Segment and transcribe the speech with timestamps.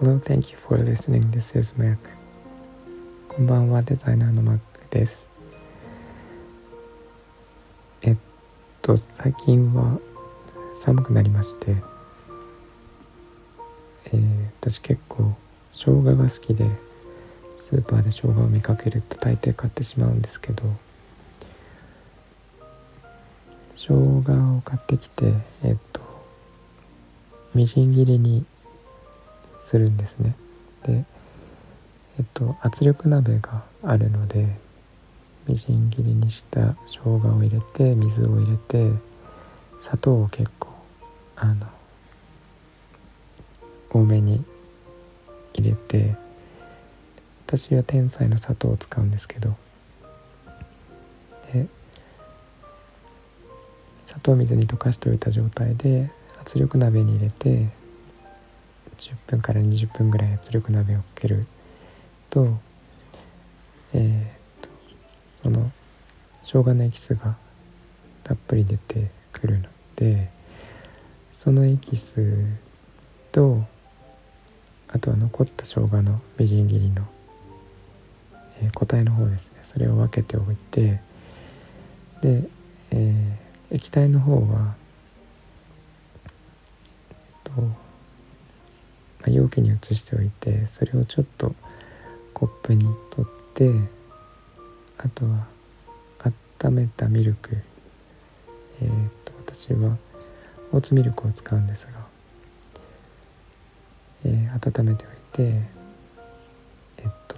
[0.00, 1.22] Hello, thank you for listening.
[1.30, 1.96] This is Mac.
[3.28, 4.58] こんばんは、デザイナーの Mac
[4.90, 5.28] です。
[8.02, 8.16] えっ
[8.82, 10.00] と、最近は
[10.74, 11.76] 寒くなりまして、
[14.06, 15.36] えー、私結構
[15.72, 16.68] 生姜が好きで、
[17.56, 20.64] スーパーで生姜を見かけると大抵買ってしまうんですけど、
[23.86, 25.32] 生姜を買ってきて、
[25.62, 26.00] えっと、
[27.54, 28.44] みじん切りに
[29.60, 30.34] するんですね。
[30.84, 31.04] で、
[32.18, 34.48] えっと、圧力鍋があるので
[35.46, 38.90] みじん切りにした生姜を入れて水を入れて
[39.80, 40.70] 砂糖を結構
[41.36, 41.66] あの
[43.90, 44.44] 多めに
[45.54, 46.16] 入れて
[47.46, 49.54] 私は天才の砂糖を使うんですけど
[51.52, 51.68] で
[54.06, 56.10] 砂糖水に溶かしておいた状態で
[56.40, 57.68] 圧力鍋に入れて
[58.96, 61.46] 10分から20分ぐらい圧力鍋をかける
[62.30, 62.56] と
[63.92, 64.68] えー、っと
[65.42, 65.70] その
[66.42, 67.36] 生姜のエキスが
[68.22, 70.30] たっぷり出てくるので
[71.32, 72.34] そのエキス
[73.32, 73.64] と
[74.88, 77.06] あとは残った生姜のみじん切りの、
[78.62, 79.58] えー、固体の方ですね。
[79.62, 81.00] それを分けておいて
[82.22, 82.48] で、
[82.92, 84.74] えー、液体の方は
[87.44, 87.72] とま
[89.26, 91.54] あ、容器に移しておいてそれをちょっと
[92.32, 93.70] コップに取って
[94.98, 95.46] あとは
[96.62, 97.56] 温めたミルク
[98.80, 98.88] えっ、
[99.24, 99.96] と私は
[100.72, 101.92] オーツミルクを使うんですが、
[104.24, 105.62] えー、温めておいて
[106.98, 107.36] えっと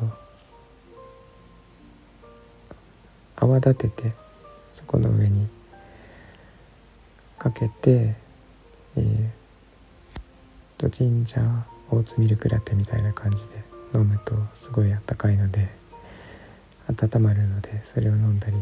[3.36, 4.12] 泡立てて
[4.70, 5.46] そこの上に
[7.38, 8.16] かけて
[8.96, 13.62] えー、とジンジャーオーツミルクラテみたいな感じで
[13.94, 15.68] 飲むとすごいあったかいので
[16.88, 18.56] 温まるのでそれを飲んだり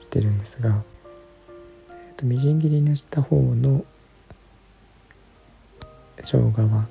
[0.00, 0.82] してるんですが、
[1.90, 3.84] えーと、みじん切りにした方の
[6.22, 6.86] 生姜は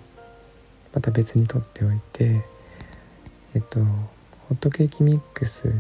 [0.94, 2.44] また別に取っておいて
[3.56, 3.86] えっとホ
[4.54, 5.74] ットケーキミックス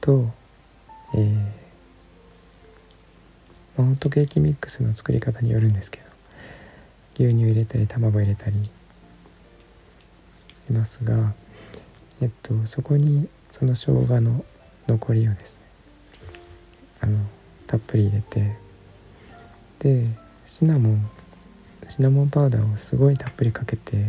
[0.00, 0.30] と
[1.14, 1.65] えー、
[3.82, 6.06] ホットケーキミックスの作り方によるんですけど
[7.14, 8.70] 牛乳入れたり卵入れたり
[10.56, 11.34] しますが、
[12.20, 14.44] えっと、そこにその生姜の
[14.86, 15.60] 残りをですね
[17.00, 17.18] あの
[17.66, 18.56] たっぷり入れて
[19.78, 20.06] で
[20.44, 21.10] シナモン
[21.88, 24.06] シナモンパウダーをすごいたっぷりかけてホッ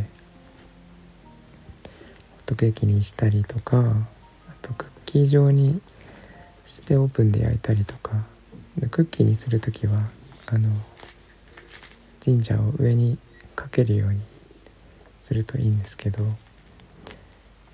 [2.46, 5.82] トケーキにしたりとかあとクッキー状に
[6.66, 8.24] してオーブンで焼いたりとか
[8.86, 10.04] クッキーにする時は
[10.46, 10.70] あの
[12.20, 13.18] ジンジャーを上に
[13.56, 14.22] かけるように
[15.20, 16.24] するといいんですけど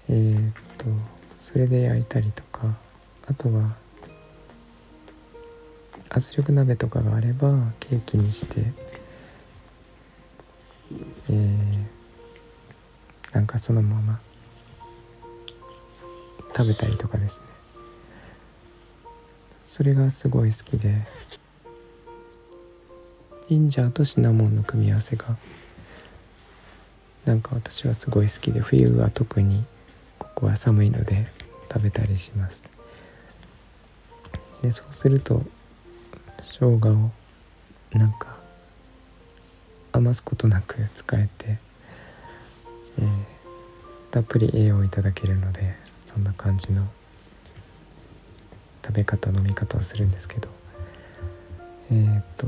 [0.09, 0.85] えー、っと
[1.39, 2.77] それで焼いたりとか
[3.27, 3.75] あとは
[6.09, 8.71] 圧力鍋とかがあればケーキにして
[11.29, 11.85] えー、
[13.33, 14.19] なんかそのまま
[16.55, 17.62] 食べたりとかですね。
[19.73, 21.01] それがすごい好きで。
[23.49, 25.35] ジンジャーとシナモンの組み合わせが
[27.25, 29.63] なんか私はすごい好きで冬は特に
[30.17, 31.27] ここは寒いので
[31.71, 32.63] 食べたりします。
[34.61, 35.43] でそうすると
[36.41, 37.11] 生姜を
[37.97, 38.37] なんか
[39.91, 41.59] 余すことなく使えて、
[42.99, 43.07] えー、
[44.11, 45.75] たっぷり栄養をいただけるので
[46.07, 46.87] そんな感じの
[48.83, 50.49] 食べ方飲み方をするんですけど
[51.91, 52.47] えー、っと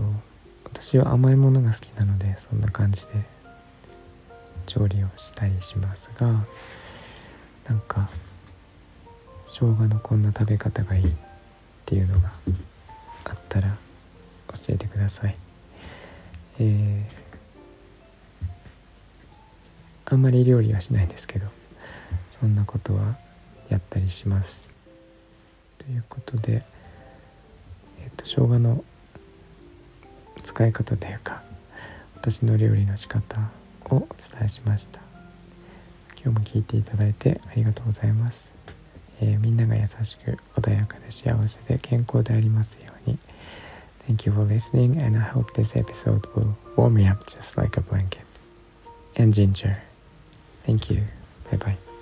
[0.66, 3.08] 私は甘いものが好きなのでそんな感じで
[4.66, 6.28] 調理をしたりしますが
[7.68, 8.10] なんか
[9.48, 11.10] 生姜のこんな食べ方がいいっ
[11.86, 12.32] ていうのが
[13.26, 13.78] あったら
[14.50, 15.36] 教えてください。
[16.60, 17.04] えー、
[20.06, 21.48] あんまり料理はしないんですけど
[22.40, 23.18] そんなことは
[23.70, 24.75] やったりします。
[25.86, 26.64] ということで、
[28.02, 28.84] えーと、と生姜の
[30.44, 31.42] 使い方というか
[32.16, 33.50] 私の料理の仕方
[33.90, 35.00] をお伝えしました
[36.24, 38.50] 今日も聞いていただいてありがとうございます、
[39.22, 43.18] えー、みんなが優しく穏やかで幸せで健康でありますように
[44.08, 47.80] Thank you for listening and I hope this episode will warm me up just like
[47.80, 48.26] a blanket
[49.16, 49.86] and ginger
[50.66, 51.04] Thank you.
[51.52, 51.95] Bye bye.